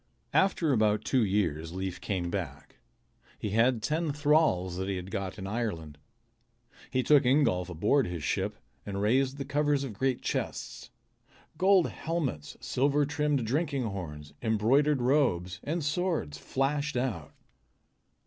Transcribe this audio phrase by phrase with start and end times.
[0.33, 2.77] After about two years Leif came back.
[3.37, 5.99] He had ten thralls that he had got in Ireland.
[6.89, 10.89] He took Ingolf aboard his ship and raised the covers of great chests.
[11.55, 17.33] Gold helmets, silver trimmed drinking horns, embroidered robes, and swords flashed out.